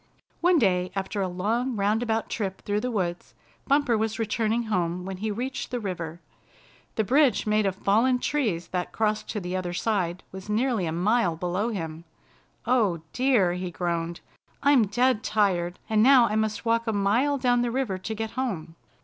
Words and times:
One 0.39 0.57
day, 0.57 0.91
after 0.95 1.21
a 1.21 1.27
long 1.27 1.75
roundabout 1.75 2.27
trip 2.27 2.63
through 2.63 2.79
the 2.79 2.89
woods, 2.89 3.35
Bumper 3.67 3.95
was 3.95 4.17
returning 4.17 4.63
home 4.63 5.05
when 5.05 5.17
he 5.17 5.29
reached 5.29 5.69
the 5.69 5.79
river. 5.79 6.21
The 6.95 7.03
bridge 7.03 7.45
made 7.45 7.67
of 7.67 7.75
fallen 7.75 8.17
trees 8.17 8.69
that 8.69 8.91
crossed 8.93 9.29
to 9.29 9.39
the 9.39 9.55
other 9.55 9.73
side 9.73 10.23
was 10.31 10.49
nearly 10.49 10.87
a 10.87 10.91
mile 10.91 11.35
below 11.35 11.69
him. 11.69 12.05
"Oh, 12.65 13.03
dear," 13.13 13.53
he 13.53 13.69
groaned, 13.69 14.21
"I'm 14.63 14.87
dead 14.87 15.21
tired, 15.21 15.77
and 15.87 16.01
now 16.01 16.25
I 16.27 16.35
must 16.35 16.65
walk 16.65 16.87
a 16.87 16.93
mile 16.93 17.37
down 17.37 17.61
the 17.61 17.69
river 17.69 17.99
to 17.99 18.15
get 18.15 18.31
home." 18.31 18.73